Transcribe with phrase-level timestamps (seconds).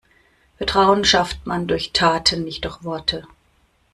[0.57, 3.27] Vertrauen schafft man durch Taten, nicht durch Worte.